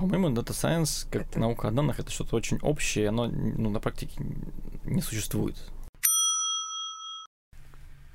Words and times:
По-моему, 0.00 0.30
Data 0.30 0.52
Science, 0.52 1.06
как 1.10 1.28
это... 1.28 1.38
наука 1.38 1.68
о 1.68 1.70
данных, 1.70 2.00
это 2.00 2.10
что-то 2.10 2.34
очень 2.34 2.58
общее, 2.62 3.10
оно 3.10 3.26
ну, 3.26 3.68
на 3.68 3.80
практике 3.80 4.16
не 4.84 5.02
существует. 5.02 5.56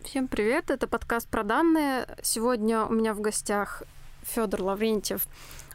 Всем 0.04 0.28
привет, 0.28 0.72
это 0.72 0.88
подкаст 0.88 1.30
про 1.30 1.44
данные. 1.44 2.08
Сегодня 2.24 2.86
у 2.86 2.94
меня 2.94 3.14
в 3.14 3.22
гостях 3.22 3.84
Федор 4.24 4.64
Лаврентьев, 4.64 5.28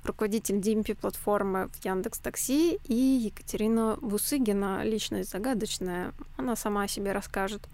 руководитель 0.02 0.56
DMP-платформы 0.56 1.68
в 1.68 1.84
Яндекс 1.84 2.18
Такси, 2.18 2.80
и 2.86 2.94
Екатерина 2.94 3.96
Бусыгина, 4.00 4.82
личность 4.82 5.30
загадочная. 5.30 6.12
Она 6.36 6.56
сама 6.56 6.82
о 6.82 6.88
себе 6.88 7.12
расскажет. 7.12 7.68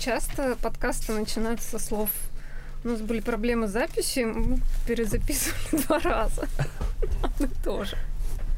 Часто 0.00 0.56
подкасты 0.56 1.12
начинаются 1.12 1.78
со 1.78 1.78
слов 1.78 2.10
у 2.84 2.88
нас 2.88 3.00
были 3.00 3.20
проблемы 3.20 3.66
с 3.66 3.70
записью, 3.70 4.34
мы 4.34 4.58
перезаписывали 4.86 5.82
два 5.86 5.98
раза. 5.98 6.46
Мы 7.40 7.48
тоже. 7.64 7.96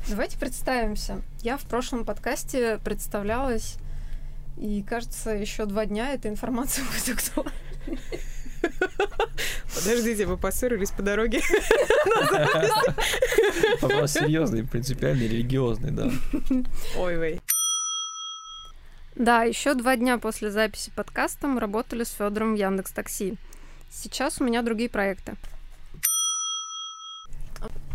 Давайте 0.09 0.38
представимся. 0.38 1.23
Я 1.42 1.56
в 1.56 1.62
прошлом 1.62 2.05
подкасте 2.05 2.78
представлялась, 2.84 3.77
и, 4.56 4.82
кажется, 4.82 5.30
еще 5.30 5.66
два 5.66 5.87
дня 5.87 6.12
эта 6.12 6.28
информация 6.28 6.84
будет 6.92 7.18
актуальной. 7.18 7.52
Подождите, 9.74 10.27
вы 10.27 10.37
поссорились 10.37 10.90
по 10.90 11.02
дороге? 11.02 11.40
Вопрос 13.80 14.12
серьезный, 14.12 14.65
принципиальный, 14.65 15.29
религиозный, 15.29 15.93
да. 15.93 16.10
Ой, 16.96 17.16
вей. 17.16 17.40
Да, 19.15 19.45
еще 19.45 19.74
два 19.74 19.96
дня 19.96 20.18
после 20.18 20.51
записи 20.51 20.90
подкаста 20.95 21.46
мы 21.46 21.60
работали 21.60 22.04
с 22.04 22.10
Федором 22.10 22.54
в 22.54 22.59
Яндекс 22.59 22.93
Такси. 22.93 23.38
Сейчас 23.96 24.41
у 24.41 24.45
меня 24.45 24.60
другие 24.60 24.91
проекты. 24.91 25.36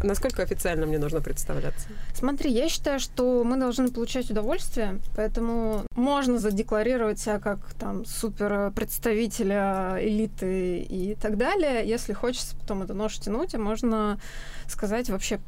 Насколько 0.02 0.42
официально 0.42 0.88
мне 0.88 0.98
нужно 0.98 1.22
представляться? 1.22 1.88
Смотри, 2.16 2.52
я 2.52 2.70
считаю, 2.70 3.00
что 3.00 3.44
мы 3.44 3.58
должны 3.58 3.90
получать 3.90 4.32
удовольствие, 4.32 5.00
поэтому 5.16 5.86
можно 5.96 6.40
задекларировать 6.40 7.20
себя 7.20 7.38
как 7.40 7.60
там 7.76 8.04
супер 8.06 8.72
представителя 8.72 9.98
элиты 10.00 10.80
и 10.80 11.16
так 11.22 11.38
далее. 11.38 11.88
Если 11.88 12.14
хочется 12.14 12.58
потом 12.58 12.82
это 12.82 12.96
нож 12.96 13.20
тянуть, 13.20 13.54
а 13.54 13.60
можно 13.60 14.20
сказать 14.68 15.08
вообще 15.12 15.40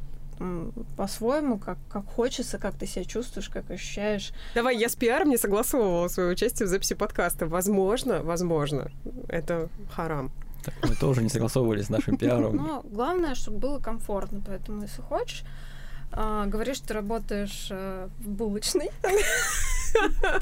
по-своему, 0.96 1.58
как, 1.58 1.78
как 1.88 2.06
хочется, 2.06 2.58
как 2.58 2.76
ты 2.76 2.86
себя 2.86 3.04
чувствуешь, 3.04 3.48
как 3.48 3.70
ощущаешь. 3.70 4.32
Давай, 4.54 4.76
я 4.76 4.88
с 4.88 4.94
пиаром 4.94 5.30
не 5.30 5.36
согласовывала 5.36 6.06
свое 6.06 6.30
участие 6.30 6.66
в 6.66 6.70
записи 6.70 6.94
подкаста. 6.94 7.46
Возможно, 7.46 8.22
возможно, 8.22 8.92
это 9.28 9.68
харам. 9.90 10.32
Так, 10.64 10.74
мы 10.82 10.94
тоже 10.94 11.22
не 11.22 11.28
согласовывались 11.28 11.86
с 11.86 11.90
нашим 11.90 12.16
пиаром. 12.16 12.56
Но 12.56 12.82
главное, 12.84 13.34
чтобы 13.34 13.58
было 13.58 13.78
комфортно, 13.78 14.40
поэтому 14.44 14.82
если 14.82 15.02
хочешь, 15.02 15.44
а, 16.12 16.46
говоришь, 16.46 16.76
что 16.76 16.94
работаешь 16.94 17.68
э, 17.70 18.08
в 18.18 18.28
булочной. 18.28 18.90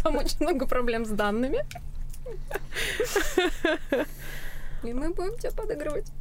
Там 0.03 0.17
очень 0.17 0.37
много 0.41 0.67
проблем 0.67 1.05
с 1.05 1.09
данными. 1.09 1.65
И 4.83 4.93
мы 4.93 5.11
будем 5.11 5.39
тебя 5.39 5.53
подыгрывать. 5.53 6.13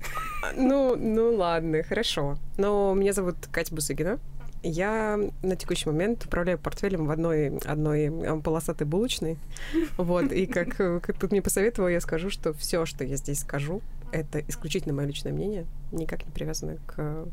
Ну, 0.56 0.96
ну 0.96 1.36
ладно, 1.36 1.84
хорошо. 1.84 2.38
Но 2.58 2.94
меня 2.94 3.14
зовут 3.14 3.36
Катя 3.52 3.74
Бусыгина. 3.74 4.20
Я 4.64 5.20
на 5.42 5.56
текущий 5.56 5.90
момент 5.90 6.26
управляю 6.26 6.60
портфелем 6.60 7.08
в 7.08 7.12
одной, 7.12 7.58
одной 7.66 8.42
полосатой 8.42 8.86
булочной. 8.86 9.38
Вот, 9.98 10.32
и 10.32 10.46
как, 10.46 10.76
как 10.76 11.18
тут 11.20 11.32
мне 11.32 11.42
посоветовал, 11.42 11.90
я 11.90 12.02
скажу, 12.02 12.30
что 12.30 12.54
все, 12.54 12.86
что 12.86 13.04
я 13.04 13.16
здесь 13.16 13.40
скажу, 13.40 13.82
это 14.12 14.40
исключительно 14.40 14.94
мое 14.94 15.08
личное 15.08 15.32
мнение, 15.32 15.66
никак 15.92 16.26
не 16.26 16.32
привязано 16.32 16.78
к 16.86 17.26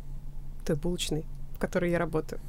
той 0.64 0.76
булочной, 0.76 1.24
в 1.54 1.58
которой 1.58 1.90
я 1.90 1.98
работаю. 1.98 2.40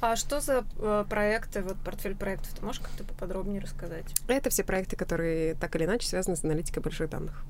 А 0.00 0.16
что 0.16 0.40
за 0.40 0.64
э, 0.78 1.04
проекты, 1.08 1.62
вот 1.62 1.76
портфель 1.84 2.16
проектов, 2.16 2.54
ты 2.54 2.64
можешь 2.64 2.80
как-то 2.80 3.04
поподробнее 3.04 3.60
рассказать? 3.60 4.06
Это 4.28 4.48
все 4.48 4.64
проекты, 4.64 4.96
которые 4.96 5.54
так 5.54 5.76
или 5.76 5.84
иначе 5.84 6.08
связаны 6.08 6.36
с 6.36 6.44
аналитикой 6.44 6.82
больших 6.82 7.10
данных. 7.10 7.44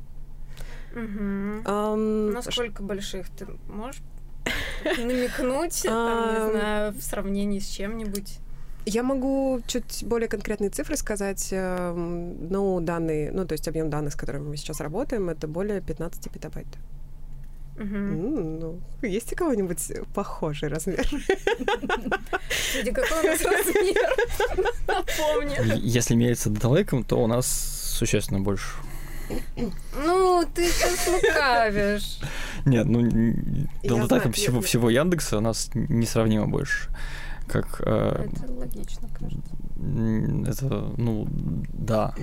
Угу. 0.92 1.00
Um, 1.64 2.32
Насколько 2.32 2.82
больших 2.82 3.28
ты 3.30 3.46
можешь 3.68 4.02
намекнуть, 4.84 5.82
там, 5.82 6.34
не 6.34 6.50
знаю, 6.50 6.92
в 6.92 7.02
сравнении 7.02 7.58
с 7.58 7.68
чем-нибудь? 7.68 8.38
Я 8.86 9.02
могу 9.02 9.60
чуть 9.66 10.04
более 10.04 10.28
конкретные 10.28 10.70
цифры 10.70 10.96
сказать. 10.96 11.48
Эм, 11.52 12.48
ну, 12.48 12.80
данные, 12.80 13.30
ну, 13.30 13.46
то 13.46 13.52
есть 13.52 13.68
объем 13.68 13.90
данных, 13.90 14.14
с 14.14 14.16
которыми 14.16 14.48
мы 14.48 14.56
сейчас 14.56 14.80
работаем, 14.80 15.28
это 15.28 15.46
более 15.46 15.80
15 15.80 16.30
петабайт. 16.30 16.66
Угу. 17.76 17.86
Ну, 17.86 18.80
есть 19.02 19.32
у 19.32 19.36
кого-нибудь 19.36 19.80
похожий 20.14 20.68
размер? 20.68 21.06
Смотри, 21.06 22.92
какой 22.92 23.20
у 23.20 23.26
нас 23.26 23.42
размер? 23.42 24.66
Напомню. 24.86 25.76
Если 25.76 26.14
мериться 26.14 26.50
даталейком, 26.50 27.04
то 27.04 27.22
у 27.22 27.26
нас 27.26 27.46
существенно 27.46 28.40
больше. 28.40 28.66
Ну, 29.96 30.44
ты 30.54 30.66
сейчас 30.66 31.06
лукавишь. 31.08 32.18
Нет, 32.64 32.86
ну, 32.86 33.08
долготайком 33.82 34.32
всего, 34.32 34.60
всего 34.60 34.90
Яндекса 34.90 35.38
у 35.38 35.40
нас 35.40 35.70
несравнимо 35.74 36.46
больше. 36.46 36.90
Как, 37.46 37.80
э, 37.84 38.28
это 38.32 38.52
логично, 38.52 39.08
кажется. 39.18 39.56
Это, 40.46 40.92
ну, 40.96 41.26
да. 41.72 42.14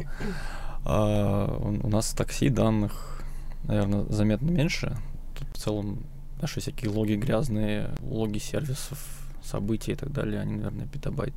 А, 0.86 1.58
у 1.58 1.90
нас 1.90 2.12
такси 2.12 2.50
данных, 2.50 3.22
наверное, 3.64 4.06
заметно 4.10 4.50
меньше. 4.50 4.96
Тут 5.38 5.48
в 5.50 5.60
целом 5.60 6.06
наши 6.42 6.62
всякие 6.62 6.92
логи 6.92 7.14
грязные, 7.14 7.90
логи 8.02 8.38
сервисов, 8.38 9.00
событий 9.44 9.94
и 9.94 9.96
так 9.96 10.12
далее, 10.12 10.42
они, 10.42 10.56
наверное, 10.56 10.88
петабайт 10.88 11.34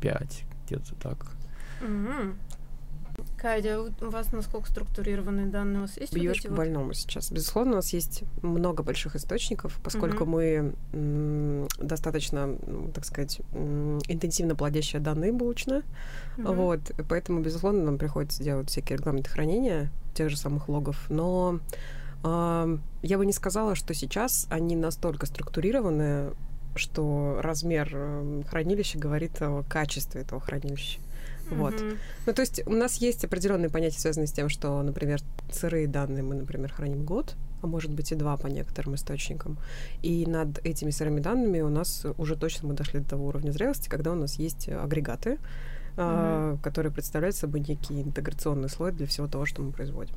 5, 0.00 0.44
где-то 0.66 0.94
так. 0.94 1.26
Угу. 1.82 2.34
Катя, 3.36 3.80
у 3.80 4.10
вас 4.10 4.32
насколько 4.32 4.70
структурированные 4.70 5.46
данные 5.46 5.78
у 5.78 5.80
вас 5.82 5.96
есть? 5.98 6.14
Бьешь 6.14 6.42
вот 6.42 6.50
по 6.50 6.56
больному 6.56 6.94
сейчас. 6.94 7.30
Безусловно, 7.30 7.72
у 7.72 7.76
нас 7.76 7.92
есть 7.92 8.22
много 8.42 8.82
больших 8.82 9.14
источников, 9.14 9.78
поскольку 9.84 10.24
угу. 10.24 10.32
мы 10.32 10.74
м, 10.92 11.68
достаточно, 11.78 12.56
так 12.94 13.04
сказать, 13.04 13.40
м, 13.52 13.98
интенсивно 14.08 14.56
плодящие 14.56 15.00
данные 15.00 15.32
булочные. 15.32 15.82
Угу. 16.38 16.52
Вот, 16.52 16.80
поэтому, 17.08 17.40
безусловно, 17.40 17.84
нам 17.84 17.98
приходится 17.98 18.42
делать 18.42 18.70
всякие 18.70 18.98
регламенты 18.98 19.30
хранения 19.30 19.90
тех 20.14 20.30
же 20.30 20.36
самых 20.36 20.68
логов. 20.68 21.04
Но 21.10 21.60
э, 22.24 22.78
я 23.02 23.18
бы 23.18 23.26
не 23.26 23.32
сказала, 23.32 23.74
что 23.74 23.92
сейчас 23.92 24.46
они 24.50 24.76
настолько 24.76 25.26
структурированы, 25.26 26.30
что 26.74 27.38
размер 27.42 27.90
э, 27.92 28.42
хранилища 28.48 28.98
говорит 28.98 29.40
о 29.42 29.62
качестве 29.68 30.22
этого 30.22 30.40
хранилища. 30.40 31.00
Вот. 31.50 31.74
Mm-hmm. 31.74 31.98
Ну, 32.26 32.32
то 32.32 32.40
есть 32.42 32.66
у 32.66 32.72
нас 32.72 32.96
есть 32.96 33.24
определенные 33.24 33.70
понятия, 33.70 34.00
связанные 34.00 34.26
с 34.26 34.32
тем, 34.32 34.48
что, 34.48 34.82
например, 34.82 35.20
сырые 35.50 35.86
данные 35.86 36.22
мы, 36.22 36.34
например, 36.34 36.72
храним 36.72 37.04
год, 37.04 37.34
а 37.62 37.66
может 37.66 37.92
быть 37.92 38.12
и 38.12 38.14
два 38.14 38.36
по 38.36 38.46
некоторым 38.46 38.94
источникам. 38.94 39.58
И 40.02 40.26
над 40.26 40.64
этими 40.64 40.90
сырыми 40.90 41.20
данными 41.20 41.60
у 41.60 41.68
нас 41.68 42.06
уже 42.18 42.36
точно 42.36 42.68
мы 42.68 42.74
дошли 42.74 43.00
до 43.00 43.10
того 43.10 43.26
уровня 43.26 43.50
зрелости, 43.50 43.88
когда 43.88 44.12
у 44.12 44.16
нас 44.16 44.34
есть 44.34 44.68
агрегаты, 44.68 45.38
mm-hmm. 45.96 46.60
которые 46.62 46.92
представляют 46.92 47.36
собой 47.36 47.60
некий 47.60 48.02
интеграционный 48.02 48.68
слой 48.68 48.92
для 48.92 49.06
всего 49.06 49.26
того, 49.26 49.46
что 49.46 49.62
мы 49.62 49.72
производим. 49.72 50.16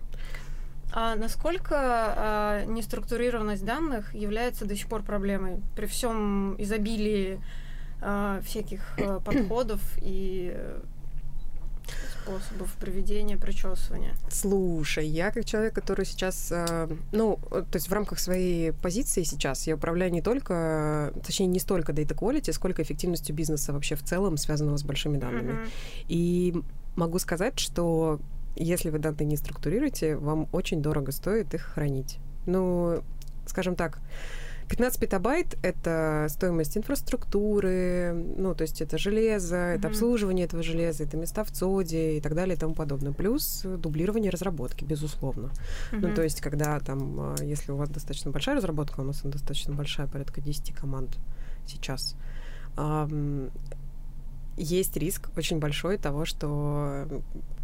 А 0.92 1.16
насколько 1.16 1.76
а, 1.76 2.66
неструктурированность 2.66 3.64
данных 3.64 4.14
является 4.16 4.66
до 4.66 4.76
сих 4.76 4.88
пор 4.88 5.04
проблемой 5.04 5.62
при 5.76 5.86
всем 5.86 6.56
изобилии 6.60 7.40
а, 8.02 8.42
всяких 8.42 8.82
а, 9.00 9.20
подходов 9.26 9.82
и 9.98 10.58
способов 12.24 12.74
проведения 12.80 13.38
причесывания? 13.38 14.14
Слушай, 14.30 15.08
я 15.08 15.32
как 15.32 15.46
человек, 15.46 15.74
который 15.74 16.06
сейчас, 16.06 16.52
э, 16.52 16.90
ну, 17.12 17.40
то 17.50 17.76
есть 17.76 17.90
в 17.90 17.94
рамках 17.94 18.20
своей 18.20 18.72
позиции 18.72 19.24
сейчас 19.24 19.68
я 19.68 19.76
управляю 19.76 20.12
не 20.12 20.22
только, 20.22 21.14
точнее, 21.26 21.48
не 21.48 21.60
столько 21.60 21.92
data 21.92 22.16
quality, 22.16 22.52
сколько 22.54 22.82
эффективностью 22.82 23.36
бизнеса 23.36 23.74
вообще 23.74 23.96
в 23.96 24.04
целом, 24.04 24.38
связанного 24.38 24.78
с 24.78 24.84
большими 24.84 25.18
данными. 25.18 25.54
Mm-hmm. 25.54 26.06
И 26.10 26.64
могу 26.96 27.20
сказать, 27.20 27.60
что 27.60 28.20
если 28.56 28.90
вы 28.90 29.00
данные 29.00 29.26
не 29.26 29.38
структурируете, 29.38 30.16
вам 30.16 30.48
очень 30.52 30.82
дорого 30.82 31.12
стоит 31.12 31.54
их 31.54 31.62
хранить. 31.62 32.20
Ну, 32.46 33.04
скажем 33.48 33.76
так, 33.76 34.00
15 34.70 35.00
петабайт— 35.00 35.58
это 35.64 36.28
стоимость 36.30 36.78
инфраструктуры, 36.78 38.14
ну, 38.38 38.54
то 38.54 38.62
есть 38.62 38.82
это 38.82 38.98
железо, 38.98 39.56
mm-hmm. 39.56 39.78
это 39.78 39.88
обслуживание 39.88 40.46
этого 40.46 40.62
железа, 40.62 41.04
это 41.04 41.18
места 41.18 41.44
в 41.44 41.52
ЦОДе 41.52 42.18
и 42.18 42.22
так 42.22 42.36
далее 42.36 42.56
и 42.56 42.60
тому 42.60 42.76
подобное. 42.76 43.12
Плюс 43.12 43.64
дублирование 43.64 44.30
разработки, 44.30 44.84
безусловно. 44.84 45.48
Mm-hmm. 45.92 46.00
Ну, 46.00 46.14
то 46.14 46.24
есть 46.24 46.42
когда 46.42 46.80
там, 46.80 47.20
а, 47.20 47.36
если 47.42 47.72
у 47.72 47.78
вас 47.78 47.90
достаточно 47.90 48.32
большая 48.32 48.58
разработка, 48.58 49.02
у 49.02 49.04
нас 49.04 49.22
она 49.24 49.34
достаточно 49.34 49.74
большая, 49.74 50.08
порядка 50.08 50.40
10 50.40 50.74
команд 50.76 51.18
сейчас, 51.66 52.16
есть 54.58 54.98
риск 54.98 55.30
очень 55.38 55.60
большой 55.60 55.98
того, 55.98 56.26
что 56.26 57.08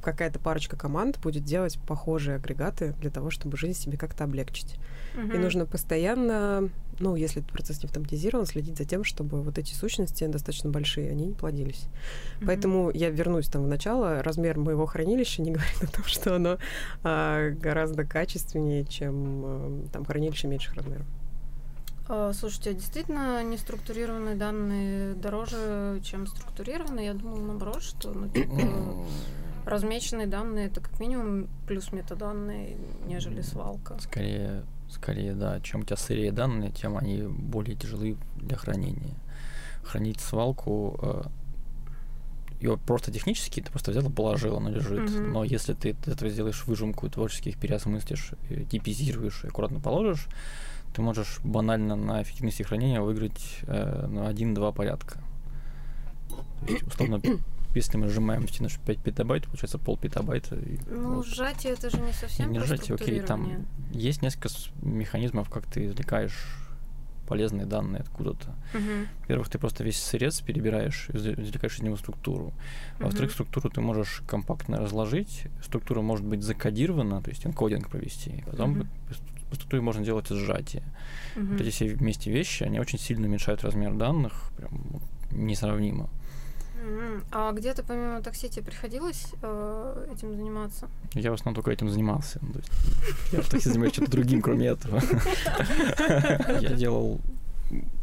какая-то 0.06 0.40
парочка 0.40 0.78
команд 0.78 1.20
будет 1.20 1.44
делать 1.44 1.80
похожие 1.88 2.36
агрегаты 2.36 2.94
для 3.02 3.10
того, 3.10 3.32
чтобы 3.32 3.58
жизнь 3.58 3.80
себе 3.80 3.98
как-то 3.98 4.24
облегчить. 4.24 4.78
Угу. 5.16 5.34
И 5.34 5.38
нужно 5.38 5.66
постоянно, 5.66 6.70
ну, 7.00 7.16
если 7.16 7.42
этот 7.42 7.52
процесс 7.52 7.82
не 7.82 7.88
автоматизирован, 7.88 8.46
следить 8.46 8.78
за 8.78 8.86
тем, 8.86 9.04
чтобы 9.04 9.42
вот 9.42 9.58
эти 9.58 9.74
сущности 9.74 10.26
достаточно 10.28 10.70
большие, 10.70 11.10
они 11.10 11.26
не 11.26 11.34
плодились. 11.34 11.88
Угу. 12.38 12.46
Поэтому 12.46 12.92
я 12.92 13.10
вернусь 13.10 13.48
там 13.48 13.64
в 13.64 13.68
начало. 13.68 14.22
Размер 14.22 14.60
моего 14.60 14.86
хранилища 14.86 15.42
не 15.42 15.52
говорит 15.52 15.84
о 15.84 15.88
том, 15.88 16.06
что 16.06 16.36
оно 16.36 16.58
а, 17.04 17.50
гораздо 17.50 18.06
качественнее, 18.06 18.86
чем 18.86 19.42
а, 19.44 19.88
там 19.92 20.06
хранилище 20.06 20.48
меньших 20.48 20.76
размеров. 20.76 21.06
А, 22.08 22.34
слушайте, 22.34 22.70
а 22.70 22.74
действительно 22.74 23.44
неструктурированные 23.44 24.36
данные 24.36 25.16
дороже, 25.16 26.00
чем 26.04 26.28
структурированные? 26.28 27.08
Я 27.08 27.14
думала, 27.16 27.40
наоборот, 27.40 27.82
что 27.82 28.12
ну, 28.12 28.30
типа, 28.30 28.54
размеченные 29.66 30.28
данные 30.28 30.68
это 30.68 30.82
как 30.82 31.00
минимум 31.00 31.48
плюс 31.68 31.92
метаданные, 31.92 32.78
нежели 33.06 33.42
свалка. 33.42 33.98
Скорее, 34.00 34.64
скорее, 34.90 35.34
да. 35.34 35.60
Чем 35.62 35.82
у 35.82 35.84
тебя 35.84 35.98
сырые 35.98 36.32
данные, 36.32 36.72
тем 36.72 36.98
они 36.98 37.24
более 37.24 37.76
тяжелы 37.76 38.18
для 38.38 38.58
хранения. 38.58 39.16
Хранить 39.84 40.20
свалку 40.20 41.00
э, 41.02 41.24
ее 42.62 42.78
просто 42.78 43.12
технически 43.12 43.62
ты 43.62 43.72
просто 43.72 43.92
взял 43.92 44.10
и 44.10 44.12
положил, 44.12 44.58
она 44.58 44.70
лежит. 44.70 45.10
Mm-hmm. 45.10 45.32
Но 45.32 45.44
если 45.44 45.74
ты 45.74 45.90
из 45.90 46.08
этого 46.08 46.30
сделаешь 46.30 46.66
выжимку, 46.66 47.10
творческих 47.10 47.58
переосмыслишь, 47.58 48.32
типизируешь 48.72 49.44
и 49.44 49.48
аккуратно 49.48 49.80
положишь, 49.80 50.28
ты 50.96 51.02
можешь 51.02 51.40
банально 51.44 51.96
на 51.96 52.24
эффективности 52.24 52.64
хранения 52.64 53.02
выиграть 53.02 53.60
э, 53.64 54.08
на 54.08 54.32
1-2 54.32 54.74
порядка. 54.74 55.20
То 56.66 56.74
есть, 56.74 56.84
условно, 56.88 57.22
если 57.76 57.98
мы 57.98 58.08
сжимаем 58.10 58.46
на 58.60 58.70
5 58.70 59.00
петабайт, 59.00 59.46
получается 59.46 59.78
пол 59.78 59.98
петабайта. 59.98 60.58
Ну, 60.90 61.16
вот. 61.16 61.28
сжатие 61.28 61.74
это 61.74 61.90
же 61.90 62.00
не 62.00 62.14
совсем 62.14 62.52
Не 62.52 62.60
сжатие, 62.60 62.96
окей, 62.96 63.20
там 63.20 63.66
есть 63.92 64.22
несколько 64.22 64.50
механизмов, 64.82 65.50
как 65.50 65.66
ты 65.66 65.86
извлекаешь 65.86 66.62
полезные 67.28 67.66
данные 67.66 68.02
откуда-то. 68.02 68.54
Uh-huh. 68.74 69.08
Во-первых, 69.22 69.50
ты 69.50 69.58
просто 69.58 69.84
весь 69.84 69.98
сырец 69.98 70.42
перебираешь, 70.42 71.10
извлекаешь 71.10 71.78
из 71.78 71.82
него 71.82 71.98
структуру. 71.98 72.54
Во-вторых, 73.00 73.32
uh-huh. 73.32 73.34
структуру 73.34 73.70
ты 73.72 73.82
можешь 73.82 74.22
компактно 74.28 74.78
разложить, 74.78 75.48
структура 75.64 76.02
может 76.02 76.24
быть 76.24 76.44
закодирована, 76.44 77.24
то 77.24 77.32
есть 77.32 77.46
энкодинг 77.48 77.90
провести, 77.90 78.44
потом 78.46 78.82
uh-huh 78.82 78.88
по 79.50 79.56
структуре 79.56 79.82
можно 79.82 80.04
делать 80.04 80.28
сжатие. 80.28 80.84
Mm-hmm. 81.36 81.52
Вот 81.52 81.62
эти 81.62 81.70
все 81.70 81.88
вместе 81.88 82.32
вещи, 82.32 82.64
они 82.64 82.80
очень 82.80 83.00
сильно 83.00 83.28
уменьшают 83.28 83.64
размер 83.64 83.94
данных, 83.94 84.52
прям 84.58 85.02
несравнимо. 85.32 86.10
А 87.32 87.52
где-то 87.52 87.84
помимо 87.84 88.22
такси 88.22 88.50
тебе 88.50 88.66
приходилось 88.66 89.28
э, 89.42 90.08
этим 90.14 90.36
заниматься? 90.36 90.88
Я 91.14 91.32
в 91.32 91.34
основном 91.34 91.56
только 91.56 91.72
этим 91.72 91.90
занимался. 91.90 92.40
То 92.40 92.60
есть, 92.60 92.72
я 93.32 93.42
в 93.42 93.50
такси 93.50 93.70
занимаюсь 93.70 93.94
что-то 93.94 94.12
другим, 94.12 94.42
кроме 94.42 94.68
этого. 94.68 95.02
Я 96.60 96.74
делал 96.74 97.20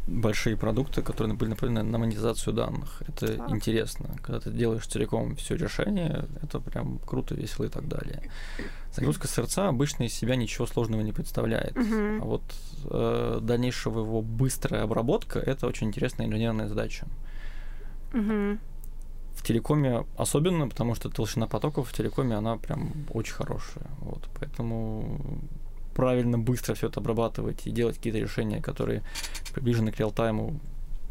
большие 0.07 0.57
продукты, 0.57 1.01
которые 1.01 1.35
были 1.35 1.49
направлены 1.49 1.83
на 1.83 1.97
монетизацию 1.97 2.53
данных. 2.53 3.01
Это 3.07 3.37
а. 3.39 3.49
интересно. 3.49 4.09
Когда 4.21 4.39
ты 4.39 4.51
делаешь 4.51 4.85
целиком 4.85 5.35
все 5.35 5.55
решение, 5.55 6.25
это 6.41 6.59
прям 6.59 6.99
круто, 6.99 7.35
весело 7.35 7.65
и 7.65 7.69
так 7.69 7.87
далее. 7.87 8.21
Загрузка 8.93 9.27
сердца 9.27 9.69
обычно 9.69 10.03
из 10.03 10.13
себя 10.13 10.35
ничего 10.35 10.67
сложного 10.67 11.01
не 11.01 11.13
представляет. 11.13 11.75
Uh-huh. 11.75 12.21
А 12.21 12.25
вот 12.25 12.43
э, 12.85 13.39
дальнейшего 13.41 14.01
его 14.01 14.21
быстрая 14.21 14.83
обработка 14.83 15.39
это 15.39 15.67
очень 15.67 15.87
интересная 15.87 16.27
инженерная 16.27 16.67
задача. 16.67 17.07
Uh-huh. 18.11 18.59
В 19.35 19.43
телекоме 19.43 20.05
особенно, 20.17 20.69
потому 20.69 20.95
что 20.95 21.09
толщина 21.09 21.47
потоков 21.47 21.89
в 21.89 21.93
телекоме 21.93 22.35
она 22.35 22.57
прям 22.57 22.93
очень 23.11 23.33
хорошая. 23.33 23.87
Вот, 23.99 24.29
поэтому 24.39 25.19
правильно, 25.93 26.37
быстро 26.37 26.73
все 26.75 26.87
это 26.87 26.99
обрабатывать 26.99 27.67
и 27.67 27.71
делать 27.71 27.97
какие-то 27.97 28.19
решения, 28.19 28.61
которые 28.61 29.03
приближены 29.53 29.91
к 29.91 29.99
реалтайму, 29.99 30.59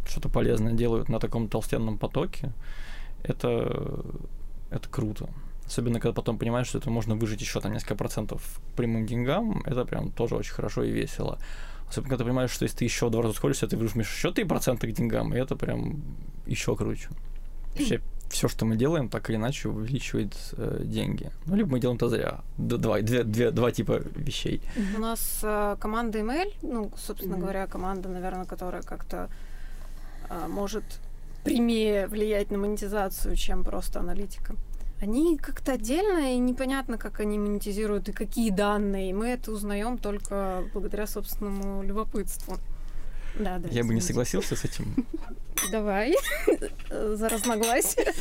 что-то 0.06 0.28
полезное 0.28 0.72
делают 0.72 1.08
на 1.08 1.18
таком 1.18 1.48
толстенном 1.48 1.98
потоке, 1.98 2.52
это, 3.22 4.04
это 4.70 4.88
круто. 4.88 5.28
Особенно, 5.66 6.00
когда 6.00 6.12
потом 6.12 6.38
понимаешь, 6.38 6.66
что 6.66 6.78
это 6.78 6.90
можно 6.90 7.14
выжить 7.14 7.40
еще 7.40 7.60
там 7.60 7.72
несколько 7.72 7.94
процентов 7.94 8.60
прямым 8.76 9.06
деньгам, 9.06 9.62
это 9.64 9.84
прям 9.84 10.10
тоже 10.10 10.34
очень 10.34 10.52
хорошо 10.52 10.82
и 10.82 10.90
весело. 10.90 11.38
Особенно, 11.88 12.10
когда 12.10 12.24
ты 12.24 12.28
понимаешь, 12.28 12.50
что 12.50 12.64
если 12.64 12.78
ты 12.78 12.84
еще 12.84 13.10
два 13.10 13.22
раза 13.22 13.34
сходишься, 13.34 13.68
ты 13.68 13.76
выжмешь 13.76 14.12
еще 14.12 14.30
3% 14.30 14.78
к 14.78 14.92
деньгам, 14.92 15.34
и 15.34 15.38
это 15.38 15.56
прям 15.56 16.02
еще 16.46 16.76
круче. 16.76 17.08
Вообще, 17.74 18.00
все, 18.32 18.48
что 18.48 18.64
мы 18.64 18.76
делаем, 18.76 19.08
так 19.08 19.30
или 19.30 19.36
иначе 19.36 19.68
увеличивает 19.68 20.34
э, 20.56 20.80
деньги. 20.84 21.30
Ну, 21.46 21.54
либо 21.54 21.70
мы 21.70 21.80
делаем 21.80 21.96
это 21.96 22.08
зря. 22.08 22.40
Два, 22.56 23.00
две, 23.00 23.24
две, 23.24 23.50
два 23.50 23.70
типа 23.70 24.00
вещей. 24.16 24.62
У 24.96 25.00
нас 25.00 25.40
э, 25.42 25.76
команда 25.78 26.18
email, 26.18 26.52
ну, 26.62 26.90
собственно 26.96 27.34
mm-hmm. 27.34 27.40
говоря, 27.40 27.66
команда, 27.66 28.08
наверное, 28.08 28.46
которая 28.46 28.82
как-то 28.82 29.28
э, 30.30 30.48
может 30.48 30.84
прямее 31.44 32.06
влиять 32.06 32.50
на 32.50 32.58
монетизацию, 32.58 33.36
чем 33.36 33.64
просто 33.64 34.00
аналитика. 34.00 34.54
Они 35.00 35.36
как-то 35.36 35.72
отдельно, 35.72 36.34
и 36.34 36.38
непонятно, 36.38 36.96
как 36.96 37.20
они 37.20 37.38
монетизируют 37.38 38.08
и 38.08 38.12
какие 38.12 38.50
данные. 38.50 39.10
И 39.10 39.12
мы 39.12 39.28
это 39.28 39.52
узнаем 39.52 39.98
только 39.98 40.64
благодаря 40.72 41.06
собственному 41.06 41.82
любопытству. 41.82 42.56
Да, 43.38 43.58
да. 43.58 43.68
Я 43.70 43.84
бы 43.84 43.94
не 43.94 44.00
согласился 44.00 44.56
с 44.56 44.64
этим. 44.64 45.06
Давай. 45.70 46.14
За 46.90 47.28
разногласие. 47.28 48.12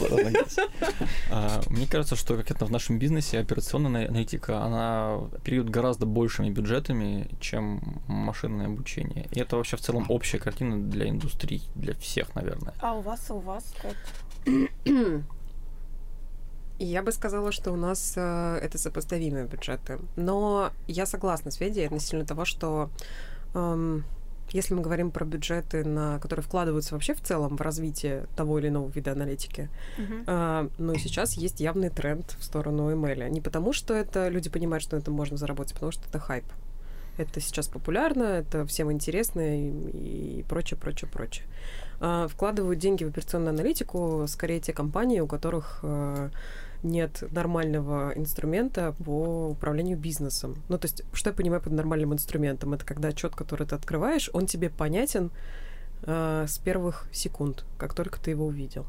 А, 1.29 1.61
мне 1.69 1.87
кажется, 1.87 2.15
что 2.15 2.37
как 2.37 2.51
это 2.51 2.65
в 2.65 2.71
нашем 2.71 2.99
бизнесе 2.99 3.39
операционная 3.39 4.07
аналитика, 4.07 4.63
она 4.63 5.15
оперирует 5.33 5.69
гораздо 5.69 6.05
большими 6.05 6.49
бюджетами, 6.49 7.29
чем 7.39 8.01
машинное 8.07 8.67
обучение. 8.67 9.27
И 9.31 9.39
это 9.39 9.57
вообще 9.57 9.77
в 9.77 9.81
целом 9.81 10.05
общая 10.09 10.39
картина 10.39 10.81
для 10.81 11.09
индустрии, 11.09 11.61
для 11.75 11.95
всех, 11.95 12.35
наверное. 12.35 12.73
А 12.79 12.95
у 12.95 13.01
вас, 13.01 13.29
а 13.29 13.33
у 13.33 13.39
вас 13.39 13.73
как? 13.81 13.95
Я 16.79 17.03
бы 17.03 17.11
сказала, 17.11 17.51
что 17.51 17.71
у 17.71 17.75
нас 17.75 18.13
э, 18.15 18.59
это 18.59 18.79
сопоставимые 18.79 19.45
бюджеты. 19.45 19.99
Но 20.15 20.71
я 20.87 21.05
согласна 21.05 21.51
с 21.51 21.55
Федей 21.55 21.85
относительно 21.85 22.25
того, 22.25 22.43
что 22.43 22.89
эм, 23.53 24.03
если 24.53 24.73
мы 24.73 24.81
говорим 24.81 25.11
про 25.11 25.25
бюджеты, 25.25 25.83
на, 25.83 26.19
которые 26.19 26.43
вкладываются 26.43 26.93
вообще 26.93 27.13
в 27.13 27.21
целом 27.21 27.57
в 27.57 27.61
развитие 27.61 28.27
того 28.35 28.59
или 28.59 28.67
иного 28.67 28.89
вида 28.89 29.13
аналитики, 29.13 29.69
uh-huh. 29.97 30.23
а, 30.27 30.69
ну 30.77 30.93
и 30.93 30.99
сейчас 30.99 31.33
есть 31.33 31.59
явный 31.59 31.89
тренд 31.89 32.35
в 32.39 32.43
сторону 32.43 32.91
ML. 32.91 33.29
Не 33.29 33.41
потому, 33.41 33.73
что 33.73 33.93
это 33.93 34.27
люди 34.29 34.49
понимают, 34.49 34.83
что 34.83 34.97
это 34.97 35.11
можно 35.11 35.37
заработать, 35.37 35.73
потому 35.73 35.91
что 35.91 36.07
это 36.07 36.19
хайп. 36.19 36.45
Это 37.17 37.39
сейчас 37.41 37.67
популярно, 37.67 38.23
это 38.23 38.65
всем 38.65 38.91
интересно 38.91 39.41
и, 39.41 40.39
и 40.39 40.43
прочее, 40.43 40.79
прочее, 40.79 41.09
прочее. 41.11 41.45
А, 41.99 42.27
вкладывают 42.27 42.79
деньги 42.79 43.03
в 43.03 43.09
операционную 43.09 43.51
аналитику 43.51 44.25
скорее 44.27 44.59
те 44.59 44.73
компании, 44.73 45.19
у 45.19 45.27
которых 45.27 45.79
а, 45.83 46.31
нет 46.83 47.23
нормального 47.31 48.11
инструмента 48.15 48.95
по 49.03 49.49
управлению 49.49 49.97
бизнесом. 49.97 50.61
Ну, 50.69 50.77
то 50.77 50.85
есть, 50.85 51.03
что 51.13 51.29
я 51.29 51.35
понимаю 51.35 51.61
под 51.61 51.73
нормальным 51.73 52.13
инструментом? 52.13 52.73
Это 52.73 52.85
когда 52.85 53.09
отчет, 53.09 53.35
который 53.35 53.67
ты 53.67 53.75
открываешь, 53.75 54.29
он 54.33 54.45
тебе 54.47 54.69
понятен 54.69 55.31
э, 56.03 56.45
с 56.47 56.57
первых 56.59 57.07
секунд, 57.11 57.65
как 57.77 57.93
только 57.93 58.19
ты 58.19 58.31
его 58.31 58.45
увидел. 58.45 58.85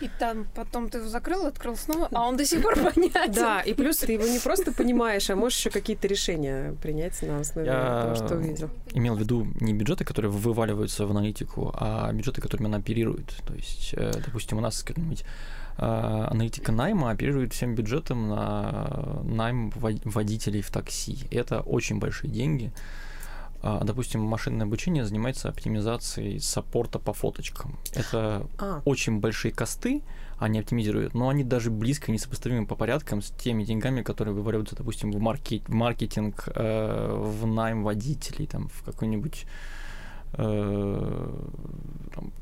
И 0.00 0.08
там 0.18 0.46
потом 0.54 0.88
ты 0.88 0.98
его 0.98 1.08
закрыл, 1.08 1.44
открыл 1.46 1.76
снова, 1.76 2.08
а 2.12 2.26
он 2.26 2.38
до 2.38 2.44
сих 2.46 2.62
пор 2.62 2.74
понятен. 2.94 3.32
Да, 3.34 3.60
и 3.60 3.74
плюс 3.74 3.98
ты 3.98 4.12
его 4.12 4.26
не 4.26 4.38
просто 4.38 4.72
понимаешь, 4.72 5.28
а 5.28 5.36
можешь 5.36 5.58
еще 5.58 5.70
какие-то 5.70 6.08
решения 6.08 6.74
принять 6.82 7.20
на 7.20 7.40
основе 7.40 7.66
Я 7.66 8.02
того, 8.02 8.14
что 8.14 8.36
увидел. 8.36 8.70
имел 8.94 9.14
в 9.14 9.20
виду 9.20 9.46
не 9.60 9.74
бюджеты, 9.74 10.04
которые 10.04 10.30
вываливаются 10.30 11.06
в 11.06 11.10
аналитику, 11.10 11.70
а 11.74 12.10
бюджеты, 12.12 12.40
которыми 12.40 12.68
она 12.68 12.78
оперирует. 12.78 13.36
То 13.46 13.52
есть, 13.54 13.92
э, 13.92 14.12
допустим, 14.24 14.56
у 14.56 14.62
нас 14.62 14.82
как-нибудь 14.82 15.22
а, 15.22 15.26
аналитика 15.80 16.72
найма 16.72 17.10
оперирует 17.10 17.52
всем 17.52 17.74
бюджетом 17.74 18.28
на 18.28 19.20
найм 19.24 19.72
водителей 19.74 20.62
в 20.62 20.70
такси. 20.70 21.18
Это 21.30 21.60
очень 21.60 21.98
большие 21.98 22.30
деньги. 22.30 22.72
А, 23.62 23.84
допустим, 23.84 24.22
машинное 24.22 24.66
обучение 24.66 25.04
занимается 25.04 25.48
оптимизацией 25.48 26.40
саппорта 26.40 26.98
по 26.98 27.12
фоточкам. 27.12 27.78
Это 27.94 28.46
а. 28.58 28.80
очень 28.86 29.20
большие 29.20 29.52
косты, 29.52 30.02
они 30.38 30.60
оптимизируют, 30.60 31.12
но 31.12 31.28
они 31.28 31.44
даже 31.44 31.70
близко 31.70 32.10
не 32.10 32.18
сопоставимы 32.18 32.66
по 32.66 32.74
порядкам 32.74 33.20
с 33.20 33.30
теми 33.30 33.64
деньгами, 33.64 34.00
которые 34.00 34.34
вываливаются, 34.34 34.76
допустим, 34.76 35.12
в, 35.12 35.20
маркет, 35.20 35.68
в 35.68 35.74
маркетинг, 35.74 36.48
э, 36.54 37.14
в 37.14 37.46
найм 37.46 37.82
водителей, 37.84 38.46
там, 38.46 38.68
в 38.68 38.82
какой-нибудь 38.82 39.44
э, 40.32 41.34
там, 42.14 42.32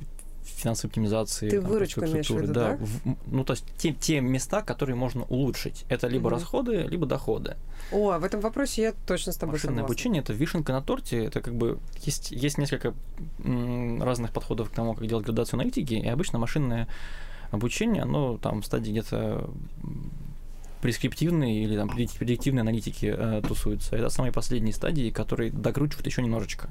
финансовой 0.57 0.91
оптимизации. 0.91 1.51
Ты 1.51 1.61
выручку 1.61 2.05
имеешь 2.05 2.29
в 2.29 2.37
виду, 2.37 2.53
да? 2.53 2.77
да? 2.77 2.77
В, 2.77 3.17
ну, 3.27 3.45
то 3.45 3.53
есть 3.53 3.65
те, 3.77 3.93
те 3.93 4.21
места, 4.21 4.63
которые 4.63 4.97
можно 4.97 5.25
улучшить. 5.25 5.85
Это 5.89 6.09
либо 6.09 6.27
угу. 6.27 6.35
расходы, 6.35 6.83
либо 6.83 7.07
доходы. 7.07 7.57
О, 7.93 8.19
в 8.19 8.25
этом 8.25 8.41
вопросе 8.41 8.83
я 8.83 8.93
точно 9.07 9.33
с 9.33 9.37
тобой 9.37 9.55
Машинное 9.55 9.77
согласна. 9.77 9.93
обучение– 9.93 10.23
это 10.23 10.33
вишенка 10.33 10.73
на 10.73 10.83
торте. 10.83 11.25
Это 11.25 11.41
как 11.41 11.55
бы 11.55 11.79
есть, 12.03 12.31
есть 12.31 12.59
несколько 12.59 12.95
разных 13.39 14.33
подходов 14.33 14.71
к 14.71 14.75
тому, 14.75 14.95
как 14.95 15.07
делать 15.07 15.25
градацию 15.25 15.59
аналитики, 15.59 15.95
и 15.95 16.09
обычно 16.09 16.39
машинное 16.39 16.89
обучение, 17.51 18.03
оно 18.03 18.37
там 18.39 18.63
в 18.63 18.67
стадии 18.67 18.91
где-то 18.91 19.51
прескриптивные 20.81 21.65
или 21.65 21.77
там 21.77 21.89
предиктивные 21.89 22.61
аналитики 22.61 23.13
э, 23.17 23.43
тусуются. 23.47 23.97
Это 23.97 24.11
самые 24.11 24.33
последние 24.33 24.73
стадии, 24.73 25.11
которые 25.11 25.51
докручивают 25.51 26.07
еще 26.07 26.23
немножечко. 26.23 26.71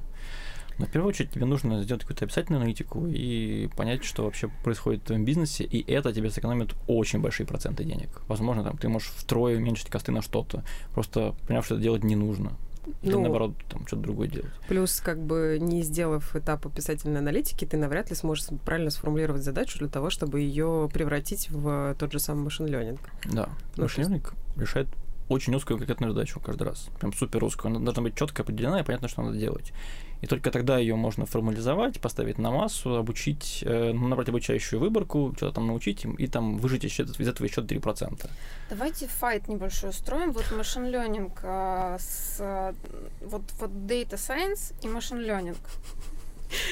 Но 0.78 0.86
в 0.86 0.90
первую 0.92 1.10
очередь 1.10 1.32
тебе 1.32 1.46
нужно 1.46 1.82
сделать 1.84 2.04
какую-то 2.04 2.26
описательную 2.26 2.62
аналитику 2.62 3.08
и 3.08 3.68
понять, 3.76 4.04
что 4.04 4.24
вообще 4.24 4.50
происходит 4.64 5.02
в 5.02 5.06
твоем 5.06 5.26
бизнесе, 5.26 5.64
и 5.64 5.90
это 5.92 6.14
тебе 6.14 6.30
сэкономит 6.30 6.76
очень 6.88 7.20
большие 7.20 7.48
проценты 7.48 7.84
денег. 7.84 8.22
Возможно, 8.28 8.64
там 8.64 8.78
ты 8.78 8.88
можешь 8.90 9.10
втрое 9.10 9.58
уменьшить 9.58 9.90
косты 9.90 10.12
на 10.12 10.22
что-то, 10.22 10.64
просто 10.94 11.36
поняв, 11.48 11.66
что 11.66 11.76
это 11.76 11.84
делать 11.84 12.04
не 12.04 12.16
нужно. 12.16 12.54
Или 13.02 13.14
ну, 13.14 13.22
наоборот, 13.22 13.54
там 13.70 13.86
что-то 13.86 14.04
другое 14.04 14.28
делать. 14.30 14.52
Плюс, 14.68 15.02
как 15.02 15.20
бы 15.20 15.58
не 15.60 15.82
сделав 15.82 16.36
этап 16.36 16.66
описательной 16.66 17.20
аналитики, 17.20 17.66
ты 17.66 17.76
навряд 17.76 18.10
ли 18.10 18.16
сможешь 18.16 18.48
правильно 18.66 18.92
сформулировать 18.92 19.44
задачу 19.44 19.80
для 19.80 19.90
того, 19.90 20.10
чтобы 20.10 20.40
ее 20.40 20.90
превратить 20.94 21.50
в 21.50 21.96
тот 22.00 22.14
же 22.14 22.20
самый 22.20 22.46
машин 22.46 22.66
ленинг. 22.68 23.02
Да. 23.26 23.50
Ну, 23.76 23.84
машин 23.84 24.06
ленинг 24.06 24.34
решает 24.56 24.88
очень 25.30 25.54
узкую 25.54 25.78
конкретную 25.78 26.14
задачу 26.14 26.40
каждый 26.40 26.64
раз. 26.64 26.88
Прям 27.00 27.12
супер 27.12 27.44
узкую. 27.44 27.76
Она 27.76 27.84
должна 27.84 28.04
быть 28.04 28.16
четко 28.16 28.44
определена 28.44 28.80
и 28.80 28.84
понятно, 28.84 29.10
что 29.10 29.22
надо 29.22 29.38
делать. 29.38 29.74
И 30.22 30.28
только 30.28 30.52
тогда 30.52 30.78
ее 30.78 30.96
можно 30.96 31.26
формализовать, 31.26 32.00
поставить 32.00 32.38
на 32.38 32.52
массу, 32.52 32.96
обучить, 32.96 33.64
э, 33.66 33.92
ну, 33.94 34.08
набрать 34.08 34.30
обучающую 34.30 34.80
выборку, 34.80 35.34
что-то 35.36 35.56
там 35.56 35.68
научить 35.68 36.04
им, 36.06 36.16
и 36.16 36.28
там 36.28 36.58
выжить 36.58 36.86
из 36.86 37.00
этого 37.00 37.46
еще 37.46 37.62
3%. 37.62 38.30
Давайте 38.70 39.08
файт 39.08 39.48
небольшой 39.48 39.90
устроим. 39.92 40.32
Вот 40.32 40.52
машин 40.52 40.86
learning 40.86 41.32
а, 41.44 41.98
с 42.00 42.74
вот, 43.22 43.44
вот 43.60 43.72
data 43.72 44.16
science 44.16 44.74
и 44.84 44.88
машин 44.88 45.20
learning. 45.20 45.58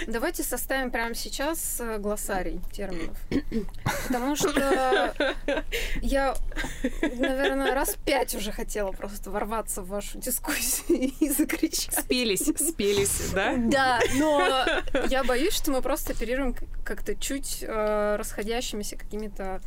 Давайте 0.08 0.44
составим 0.44 0.92
прямо 0.92 1.16
сейчас 1.16 1.80
э, 1.80 1.98
глоссарий 1.98 2.60
терминов. 2.72 3.18
Потому 4.08 4.36
что 4.36 5.14
я, 6.02 6.36
наверное, 7.02 7.74
раз 7.74 7.96
пять 8.06 8.36
уже 8.36 8.52
хотела 8.52 8.92
просто 8.92 9.30
ворваться 9.32 9.82
в 9.82 9.88
вашу 9.88 10.18
дискуссию 10.20 11.12
и 11.20 11.30
закричать. 11.30 11.94
Спелись, 11.94 12.46
спелись, 12.46 13.32
да? 13.34 13.56
Да, 13.58 14.00
но 14.16 14.66
я 15.10 15.24
боюсь, 15.24 15.54
что 15.54 15.72
мы 15.72 15.82
просто 15.82 16.14
оперируем 16.14 16.56
как-то 16.84 17.16
чуть 17.16 17.60
э, 17.62 18.16
расходящимися 18.18 18.96
какими-то 18.96 19.62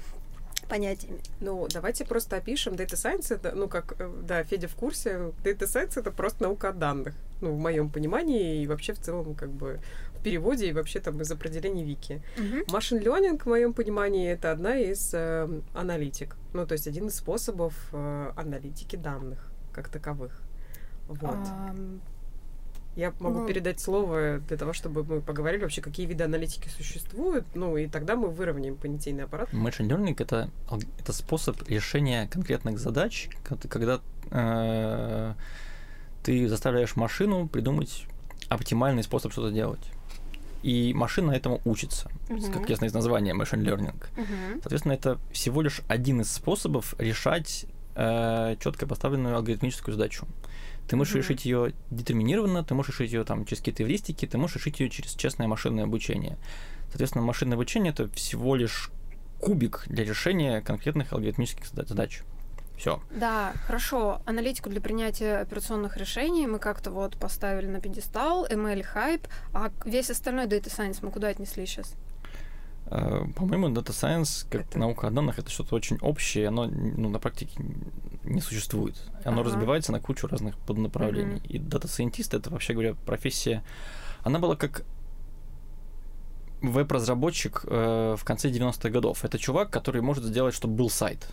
понятиями. 0.69 1.21
Ну, 1.41 1.67
давайте 1.73 2.05
просто 2.05 2.37
опишем. 2.37 2.75
Data 2.75 2.95
Science 2.95 3.35
это, 3.35 3.53
ну, 3.55 3.69
как, 3.69 3.95
э, 3.99 4.11
да, 4.23 4.45
Федя 4.45 4.69
в 4.69 4.75
курсе, 4.75 5.33
Data 5.43 5.65
Science 5.65 5.99
это 5.99 6.11
просто 6.11 6.45
наука 6.45 6.69
о 6.69 6.73
данных. 6.73 7.15
Ну, 7.41 7.53
в 7.53 7.59
моем 7.59 7.91
понимании 7.91 8.63
и 8.63 8.67
вообще 8.67 8.93
в 8.93 8.99
целом, 8.99 9.35
как 9.35 9.51
бы, 9.51 9.81
в 10.19 10.23
переводе 10.23 10.69
и 10.69 10.73
вообще 10.73 11.01
там 11.01 11.21
из 11.21 11.31
определений 11.31 11.85
Вики. 11.85 12.23
Uh-huh. 12.37 12.65
Машин 12.73 12.99
ленинг, 12.99 13.47
в 13.47 13.49
моем 13.49 13.73
понимании, 13.73 14.31
это 14.31 14.51
одна 14.53 14.77
из 14.77 15.11
э, 15.15 15.49
аналитик. 15.75 16.37
Ну, 16.53 16.67
то 16.67 16.73
есть 16.73 16.87
один 16.87 17.07
из 17.07 17.17
способов 17.17 17.75
э, 17.93 18.33
аналитики 18.37 18.97
данных 18.97 19.51
как 19.73 19.89
таковых. 19.89 20.43
Вот. 21.09 21.21
Um, 21.21 22.01
я 22.99 23.15
могу 23.21 23.41
ну, 23.41 23.47
передать 23.47 23.79
слово 23.79 24.41
для 24.49 24.57
того, 24.57 24.73
чтобы 24.73 25.05
мы 25.05 25.21
поговорили 25.21 25.63
вообще, 25.63 25.81
какие 25.81 26.05
виды 26.05 26.25
аналитики 26.25 26.69
существуют, 26.69 27.47
ну 27.55 27.77
и 27.77 27.87
тогда 27.87 28.17
мы 28.17 28.29
выровняем 28.29 28.75
понятийный 28.75 29.25
аппарат. 29.25 29.53
Machine 29.53 29.89
Learning 29.89 30.17
это, 30.19 30.51
это 30.99 31.13
способ 31.13 31.63
решения 31.69 32.27
конкретных 32.27 32.81
задач, 32.81 33.31
когда 33.45 34.01
э, 34.33 35.35
ты 36.25 36.49
заставляешь 36.49 36.97
машину 36.97 37.47
придумать 37.47 38.05
оптимальный 38.49 39.05
способ 39.05 39.31
что-то 39.31 39.53
делать. 39.53 39.93
И 40.65 40.93
машина 40.93 41.31
этому 41.31 41.61
учится, 41.65 42.11
uh-huh. 42.29 42.53
как 42.53 42.69
ясно 42.69 42.87
из 42.87 42.95
названия 42.95 43.33
Machine 43.33 43.63
Learning. 43.63 43.95
Uh-huh. 44.17 44.61
Соответственно, 44.61 44.95
это 44.95 45.19
всего 45.31 45.63
лишь 45.63 45.83
один 45.87 46.23
из 46.23 46.33
способов 46.33 46.97
решать 46.99 47.67
э, 47.95 48.57
четко 48.59 48.89
поставленную 48.89 49.37
алгоритмическую 49.37 49.95
задачу. 49.95 50.27
Ты 50.89 50.97
можешь 50.97 51.15
mm-hmm. 51.15 51.19
решить 51.19 51.45
ее 51.45 51.73
детерминированно, 51.91 52.65
ты 52.65 52.75
можешь 52.75 52.99
решить 52.99 53.13
ее 53.13 53.25
там 53.25 53.45
через 53.45 53.61
какие-то 53.61 53.83
эвристики, 53.83 54.27
ты 54.27 54.39
можешь 54.39 54.57
решить 54.57 54.81
ее 54.81 54.89
через 54.89 55.13
честное 55.13 55.47
машинное 55.47 55.85
обучение. 55.85 56.39
Соответственно, 56.89 57.25
машинное 57.25 57.55
обучение 57.57 57.93
это 57.93 58.09
всего 58.09 58.57
лишь 58.57 58.91
кубик 59.41 59.85
для 59.87 60.05
решения 60.05 60.61
конкретных 60.63 61.13
алгоритмических 61.13 61.67
задач. 61.67 62.23
Все. 62.79 63.03
Да, 63.11 63.53
хорошо. 63.67 64.23
Аналитику 64.25 64.71
для 64.71 64.81
принятия 64.81 65.39
операционных 65.39 65.97
решений 65.97 66.47
мы 66.47 66.61
как-то 66.61 66.93
вот 66.93 67.17
поставили 67.17 67.67
на 67.67 67.81
пьедестал, 67.81 68.47
ML 68.47 68.83
хайп, 68.85 69.27
а 69.53 69.71
весь 69.85 70.11
остальной 70.11 70.47
Data 70.47 70.67
Science 70.67 70.99
мы 71.03 71.11
куда 71.11 71.29
отнесли 71.29 71.67
сейчас? 71.67 71.95
Э, 72.91 73.25
по-моему, 73.37 73.69
Data 73.69 73.91
Science, 73.91 74.47
как 74.49 74.63
это... 74.63 74.79
наука 74.79 75.09
о 75.09 75.11
данных, 75.11 75.39
это 75.39 75.51
что-то 75.51 75.75
очень 75.75 75.99
общее, 76.01 76.49
оно 76.49 76.67
ну, 76.67 77.09
на 77.09 77.19
практике 77.19 77.53
не 78.25 78.41
существует. 78.41 78.97
Оно 79.25 79.41
ага. 79.41 79.51
разбивается 79.51 79.93
на 79.93 80.01
кучу 80.01 80.27
разных 80.27 80.57
поднаправлений. 80.59 81.37
Угу. 81.37 81.47
И 81.49 81.59
Data 81.59 81.85
Scientist 81.85 82.37
это, 82.37 82.51
вообще 82.51 82.73
говоря, 82.73 82.95
профессия... 83.07 83.63
Она 84.25 84.39
была 84.41 84.57
как 84.57 84.85
веб-разработчик 86.61 87.65
э, 87.67 88.17
в 88.19 88.25
конце 88.25 88.51
90-х 88.51 88.91
годов. 88.91 89.25
Это 89.25 89.39
чувак, 89.39 89.71
который 89.71 90.03
может 90.03 90.25
сделать, 90.25 90.55
чтобы 90.55 90.75
был 90.75 90.91
сайт. 90.91 91.29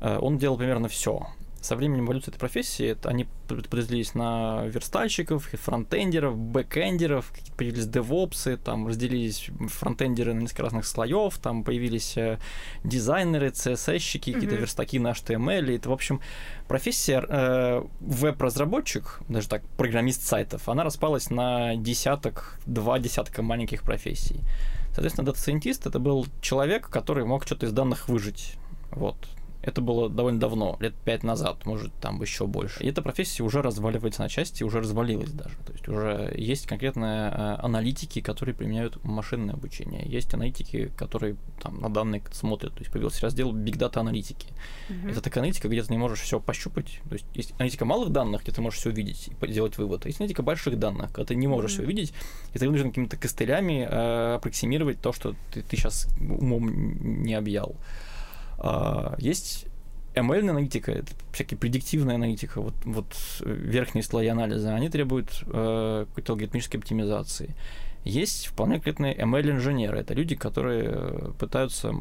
Э, 0.00 0.18
он 0.20 0.38
делал 0.38 0.56
примерно 0.56 0.88
все 0.88 1.26
со 1.64 1.76
временем 1.76 2.04
эволюции 2.04 2.30
этой 2.30 2.38
профессии 2.38 2.88
это, 2.88 3.08
они 3.08 3.26
подразделились 3.48 4.14
на 4.14 4.66
верстальщиков, 4.66 5.48
фронтендеров, 5.50 6.36
бэкендеров, 6.36 7.32
появились 7.56 7.86
девопсы, 7.86 8.58
там 8.58 8.86
разделились 8.86 9.48
фронтендеры 9.68 10.34
на 10.34 10.40
несколько 10.40 10.64
разных 10.64 10.84
слоев, 10.84 11.38
там 11.38 11.64
появились 11.64 12.18
э, 12.18 12.38
дизайнеры, 12.84 13.48
CSS-щики, 13.48 14.30
mm-hmm. 14.30 14.34
какие-то 14.34 14.56
верстаки 14.56 14.98
на 14.98 15.12
HTML. 15.12 15.74
Это, 15.74 15.88
в 15.88 15.92
общем, 15.92 16.20
профессия 16.68 17.24
э, 17.26 17.82
веб-разработчик, 18.00 19.20
даже 19.28 19.48
так, 19.48 19.62
программист 19.78 20.22
сайтов, 20.22 20.68
она 20.68 20.84
распалась 20.84 21.30
на 21.30 21.76
десяток, 21.76 22.58
два 22.66 22.98
десятка 22.98 23.42
маленьких 23.42 23.84
профессий. 23.84 24.40
Соответственно, 24.88 25.24
data 25.24 25.43
scientist 25.43 25.86
это 25.86 25.98
был 25.98 26.26
человек, 26.42 26.90
который 26.90 27.24
мог 27.24 27.46
что-то 27.46 27.64
из 27.64 27.72
данных 27.72 28.10
выжать. 28.10 28.56
Вот. 28.90 29.16
Это 29.64 29.80
было 29.80 30.10
довольно 30.10 30.38
давно, 30.38 30.76
лет 30.80 30.94
пять 30.94 31.22
назад, 31.22 31.64
может, 31.64 31.92
там 31.94 32.20
еще 32.20 32.46
больше. 32.46 32.82
И 32.82 32.88
эта 32.88 33.00
профессия 33.00 33.42
уже 33.42 33.62
разваливается 33.62 34.20
на 34.20 34.28
части, 34.28 34.62
уже 34.62 34.80
развалилась 34.80 35.30
даже. 35.30 35.56
То 35.64 35.72
есть 35.72 35.88
уже 35.88 36.34
есть 36.36 36.66
конкретные 36.66 37.30
э, 37.30 37.56
аналитики, 37.62 38.20
которые 38.20 38.54
применяют 38.54 39.02
машинное 39.04 39.54
обучение. 39.54 40.02
Есть 40.04 40.34
аналитики, 40.34 40.92
которые 40.98 41.36
там 41.62 41.80
на 41.80 41.88
данные 41.88 42.22
смотрят. 42.32 42.74
То 42.74 42.80
есть 42.80 42.92
появился 42.92 43.22
раздел 43.22 43.54
Big 43.54 43.78
Data 43.78 44.00
аналитики. 44.00 44.48
Mm-hmm. 44.90 45.10
Это 45.12 45.22
такая 45.22 45.42
аналитика, 45.42 45.68
где 45.68 45.82
ты 45.82 45.90
не 45.92 45.98
можешь 45.98 46.20
все 46.20 46.40
пощупать. 46.40 47.00
То 47.08 47.14
есть 47.14 47.26
есть 47.32 47.52
аналитика 47.52 47.86
малых 47.86 48.10
данных, 48.10 48.42
где 48.42 48.52
ты 48.52 48.60
можешь 48.60 48.80
все 48.80 48.90
увидеть 48.90 49.30
и 49.40 49.50
сделать 49.50 49.78
вывод. 49.78 50.04
А 50.04 50.08
есть 50.08 50.20
аналитика 50.20 50.42
больших 50.42 50.78
данных, 50.78 51.10
когда 51.12 51.24
ты 51.24 51.36
не 51.36 51.46
можешь 51.46 51.70
mm-hmm. 51.70 51.74
все 51.74 51.82
увидеть, 51.84 52.12
и 52.52 52.58
ты 52.58 52.66
вынужден 52.66 52.90
какими-то 52.90 53.16
костылями 53.16 53.88
э, 53.90 54.34
аппроксимировать 54.34 55.00
то, 55.00 55.14
что 55.14 55.34
ты, 55.52 55.62
ты 55.62 55.76
сейчас 55.78 56.06
умом 56.20 57.22
не 57.22 57.32
объял. 57.32 57.74
А, 58.58 59.14
есть 59.18 59.66
ML 60.14 60.48
аналитика, 60.48 60.92
это 60.92 61.12
всякие 61.32 61.58
предиктивная 61.58 62.14
аналитика, 62.14 62.60
вот, 62.60 62.74
вот 62.84 63.14
верхние 63.40 64.04
слои 64.04 64.28
анализа, 64.28 64.74
они 64.74 64.88
требуют 64.88 65.42
э, 65.46 66.06
какой-то 66.08 66.32
алгоритмической 66.32 66.78
оптимизации. 66.78 67.54
Есть 68.04 68.46
вполне 68.46 68.74
конкретные 68.74 69.16
ML-инженеры, 69.16 69.98
это 69.98 70.14
люди, 70.14 70.36
которые 70.36 71.32
пытаются 71.38 71.94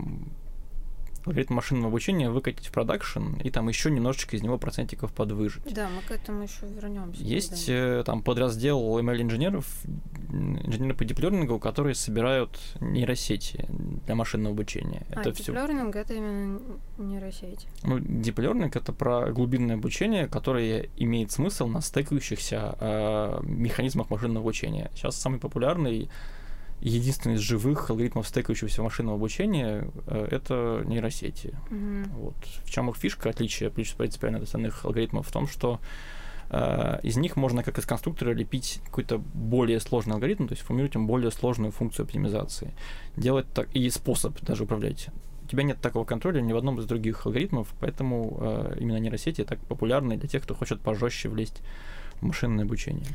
алгоритм 1.26 1.56
машинного 1.56 1.88
обучения 1.88 2.30
выкатить 2.30 2.68
в 2.68 2.72
продакшн 2.72 3.36
и 3.44 3.50
там 3.50 3.68
еще 3.70 3.92
немножечко 3.92 4.36
из 4.36 4.44
него 4.44 4.58
процентиков 4.58 5.14
подвыжать. 5.14 5.64
Да, 5.74 5.90
мы 5.90 6.02
к 6.02 6.12
этому 6.12 6.44
еще 6.44 6.68
вернемся. 6.68 7.22
Есть 7.24 7.66
э, 7.68 8.04
там 8.06 8.22
подраздел 8.22 8.80
ML 9.00 9.22
инженеров, 9.22 9.66
инженеры 10.32 10.96
по 10.96 11.06
deep 11.06 11.21
learning 11.21 11.52
у, 11.52 11.60
которые 11.60 11.96
собирают 11.96 12.60
нейросети 12.80 13.66
для 14.06 14.16
машинного 14.16 14.54
обучения. 14.54 15.06
А, 15.12 15.22
это 15.22 15.32
deep 15.32 15.53
learning 15.53 15.96
это 15.96 16.14
именно 16.14 16.60
нейросети. 16.98 17.68
Ну, 17.84 18.00
deep 18.00 18.25
learning 18.25 18.76
это 18.76 18.94
про 18.94 19.32
глубинное 19.32 19.76
обучение, 19.76 20.28
которое 20.28 20.90
имеет 20.98 21.32
смысл 21.32 21.68
на 21.68 21.82
стекающихся 21.82 22.76
э, 22.80 23.40
механизмах 23.44 24.10
машинного 24.10 24.42
обучения. 24.42 24.92
Сейчас 24.96 25.16
самый 25.16 25.40
популярный 25.40 26.10
единственный 26.82 27.36
из 27.36 27.40
живых 27.40 27.90
алгоритмов 27.90 28.28
стекающегося 28.28 28.84
машинного 28.84 29.18
обучения 29.18 29.88
э, 30.08 30.28
это 30.32 30.84
нейросети. 30.86 31.56
Mm-hmm. 31.70 32.10
Вот. 32.16 32.36
В 32.64 32.70
чем 32.70 32.90
их 32.90 32.98
фишка, 32.98 33.30
отличие, 33.30 33.70
принципиально 33.70 34.40
от 34.40 34.44
остальных 34.44 34.84
алгоритмов, 34.86 35.28
в 35.28 35.32
том, 35.32 35.48
что 35.48 35.80
э, 36.50 37.00
из 37.04 37.18
них 37.18 37.36
можно 37.36 37.64
как 37.64 37.78
из 37.78 37.86
конструктора 37.86 38.34
лепить 38.34 38.82
какой-то 38.86 39.18
более 39.18 39.80
сложный 39.80 40.16
алгоритм, 40.16 40.48
то 40.48 40.54
есть 40.54 40.64
формировать 40.64 40.96
им 40.96 41.08
более 41.08 41.32
сложную 41.32 41.72
функцию 41.72 42.06
оптимизации. 42.06 42.74
Делать 43.16 43.48
так 43.54 43.74
и 43.74 43.90
способ 43.90 44.40
даже 44.42 44.64
управлять. 44.64 45.10
У 45.44 45.48
тебя 45.48 45.64
нет 45.64 45.80
такого 45.82 46.06
контроля 46.06 46.42
ни 46.42 46.54
в 46.54 46.58
одном 46.58 46.80
из 46.80 46.86
других 46.86 47.26
алгоритмов, 47.26 47.74
поэтому 47.80 48.38
э, 48.40 48.78
именно 48.80 48.98
нейросети 48.98 49.44
так 49.44 49.60
популярны 49.60 50.18
для 50.18 50.28
тех, 50.28 50.44
кто 50.44 50.56
хочет 50.56 50.82
пожестче 50.82 51.30
влезть 51.30 51.62
в 52.22 52.26
машинное 52.26 52.66
обучение. 52.66 53.06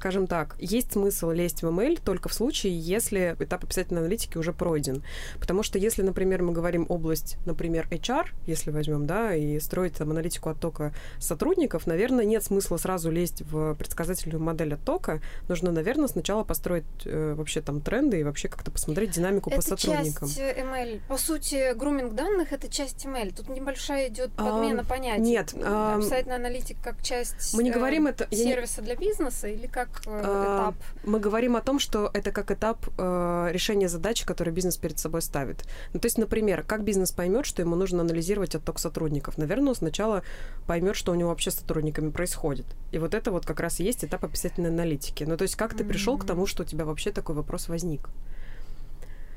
Скажем 0.00 0.26
так, 0.26 0.56
есть 0.58 0.92
смысл 0.92 1.30
лезть 1.30 1.62
в 1.62 1.66
ML 1.66 2.00
только 2.02 2.30
в 2.30 2.32
случае, 2.32 2.78
если 2.78 3.36
этап 3.38 3.64
описательной 3.64 4.00
аналитики 4.00 4.38
уже 4.38 4.54
пройден. 4.54 5.02
Потому 5.38 5.62
что 5.62 5.78
если, 5.78 6.00
например, 6.00 6.42
мы 6.42 6.52
говорим 6.52 6.86
область, 6.88 7.36
например, 7.44 7.86
HR, 7.90 8.28
если 8.46 8.70
возьмем, 8.70 9.06
да, 9.06 9.34
и 9.34 9.60
строить 9.60 9.98
там 9.98 10.10
аналитику 10.10 10.48
оттока 10.48 10.94
сотрудников, 11.18 11.86
наверное, 11.86 12.24
нет 12.24 12.42
смысла 12.42 12.78
сразу 12.78 13.10
лезть 13.10 13.42
в 13.42 13.74
предсказательную 13.74 14.40
модель 14.40 14.72
оттока. 14.72 15.20
Нужно, 15.50 15.70
наверное, 15.70 16.08
сначала 16.08 16.44
построить 16.44 16.86
э, 17.04 17.34
вообще 17.34 17.60
там 17.60 17.82
тренды 17.82 18.20
и 18.20 18.22
вообще 18.22 18.48
как-то 18.48 18.70
посмотреть 18.70 19.10
динамику 19.10 19.50
это 19.50 19.56
по 19.58 19.62
сотрудникам. 19.62 20.28
часть 20.28 20.40
э, 20.40 20.62
ML. 20.62 21.02
По 21.08 21.18
сути, 21.18 21.74
груминг 21.74 22.14
данных— 22.14 22.52
это 22.54 22.70
часть 22.70 23.04
ML. 23.04 23.34
Тут 23.36 23.50
небольшая 23.50 24.08
идет 24.08 24.32
подмена 24.32 24.80
а, 24.80 24.84
понятий. 24.84 25.20
Нет. 25.20 25.54
А, 25.62 26.00
аналитика 26.30 26.80
как 26.82 27.02
часть 27.02 27.52
мы 27.52 27.62
не 27.62 27.70
говорим 27.70 28.06
это, 28.06 28.26
сервиса 28.34 28.80
не... 28.80 28.86
для 28.86 28.96
бизнеса 28.96 29.46
или 29.48 29.66
как 29.66 29.89
э, 30.06 30.20
а, 30.24 30.70
этап? 30.72 30.82
Мы 31.04 31.20
говорим 31.20 31.56
о 31.56 31.60
том, 31.60 31.78
что 31.78 32.10
это 32.12 32.32
как 32.32 32.50
этап 32.50 32.86
э, 32.98 33.48
решения 33.52 33.88
задачи, 33.88 34.26
которую 34.26 34.54
бизнес 34.54 34.76
перед 34.76 34.98
собой 34.98 35.22
ставит. 35.22 35.64
Ну, 35.92 36.00
то 36.00 36.06
есть, 36.06 36.18
например, 36.18 36.62
как 36.62 36.84
бизнес 36.84 37.12
поймет, 37.12 37.46
что 37.46 37.62
ему 37.62 37.76
нужно 37.76 38.02
анализировать 38.02 38.54
отток 38.54 38.78
сотрудников? 38.78 39.38
Наверное, 39.38 39.70
он 39.70 39.74
сначала 39.74 40.22
поймет, 40.66 40.96
что 40.96 41.12
у 41.12 41.14
него 41.14 41.30
вообще 41.30 41.50
с 41.50 41.54
сотрудниками 41.54 42.10
происходит. 42.10 42.66
И 42.92 42.98
вот 42.98 43.14
это 43.14 43.30
вот 43.30 43.46
как 43.46 43.60
раз 43.60 43.80
и 43.80 43.84
есть 43.84 44.04
этап 44.04 44.24
описательной 44.24 44.70
аналитики. 44.70 45.24
Ну, 45.24 45.36
то 45.36 45.42
есть, 45.42 45.56
как 45.56 45.74
ты 45.74 45.84
mm-hmm. 45.84 45.88
пришел 45.88 46.18
к 46.18 46.26
тому, 46.26 46.46
что 46.46 46.62
у 46.62 46.66
тебя 46.66 46.84
вообще 46.84 47.10
такой 47.12 47.34
вопрос 47.34 47.68
возник? 47.68 48.08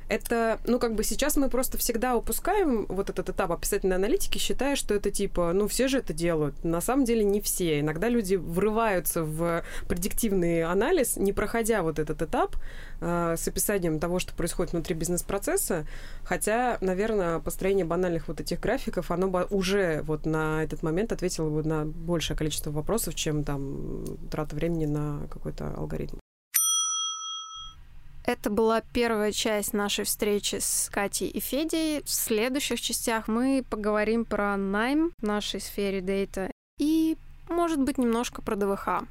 Это, 0.08 0.60
ну, 0.66 0.78
как 0.78 0.94
бы 0.94 1.04
сейчас 1.04 1.36
мы 1.36 1.48
просто 1.48 1.78
всегда 1.78 2.16
упускаем 2.16 2.86
вот 2.88 3.10
этот 3.10 3.30
этап 3.30 3.52
описательной 3.52 3.96
аналитики, 3.96 4.38
считая, 4.38 4.76
что 4.76 4.94
это 4.94 5.10
типа, 5.10 5.52
ну, 5.52 5.68
все 5.68 5.88
же 5.88 5.98
это 5.98 6.12
делают. 6.12 6.62
На 6.64 6.80
самом 6.80 7.04
деле 7.04 7.24
не 7.24 7.40
все. 7.40 7.80
Иногда 7.80 8.08
люди 8.08 8.34
врываются 8.34 9.24
в 9.24 9.64
предиктивный 9.88 10.62
анализ, 10.62 11.16
не 11.16 11.32
проходя 11.32 11.82
вот 11.82 11.98
этот 11.98 12.22
этап 12.22 12.56
э, 13.00 13.34
с 13.38 13.48
описанием 13.48 13.98
того, 13.98 14.18
что 14.18 14.34
происходит 14.34 14.72
внутри 14.72 14.94
бизнес-процесса, 14.94 15.86
хотя, 16.22 16.78
наверное, 16.80 17.38
построение 17.38 17.84
банальных 17.84 18.28
вот 18.28 18.40
этих 18.40 18.60
графиков, 18.60 19.10
оно 19.10 19.28
бы 19.28 19.46
уже 19.50 20.02
вот 20.02 20.26
на 20.26 20.62
этот 20.62 20.82
момент 20.82 21.12
ответило 21.12 21.48
бы 21.48 21.66
на 21.66 21.84
большее 21.84 22.36
количество 22.36 22.70
вопросов, 22.70 23.14
чем 23.14 23.44
там 23.44 24.04
трата 24.30 24.54
времени 24.56 24.86
на 24.86 25.26
какой-то 25.28 25.72
алгоритм. 25.76 26.23
Это 28.26 28.48
была 28.48 28.80
первая 28.80 29.32
часть 29.32 29.74
нашей 29.74 30.06
встречи 30.06 30.56
с 30.58 30.88
Катей 30.90 31.28
и 31.28 31.40
Федей. 31.40 32.02
В 32.02 32.10
следующих 32.10 32.80
частях 32.80 33.28
мы 33.28 33.62
поговорим 33.68 34.24
про 34.24 34.56
найм 34.56 35.12
в 35.18 35.22
нашей 35.22 35.60
сфере 35.60 36.00
дейта 36.00 36.50
и, 36.78 37.18
может 37.50 37.80
быть, 37.80 37.98
немножко 37.98 38.40
про 38.40 38.56
ДВХ. 38.56 39.04